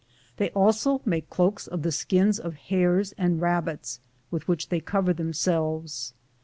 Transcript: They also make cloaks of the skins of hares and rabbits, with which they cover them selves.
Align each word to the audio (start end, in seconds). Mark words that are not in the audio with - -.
They 0.37 0.49
also 0.55 0.99
make 1.05 1.29
cloaks 1.29 1.67
of 1.67 1.83
the 1.83 1.91
skins 1.91 2.39
of 2.39 2.55
hares 2.55 3.11
and 3.19 3.39
rabbits, 3.39 3.99
with 4.31 4.47
which 4.47 4.69
they 4.69 4.79
cover 4.79 5.13
them 5.13 5.31
selves. 5.31 6.15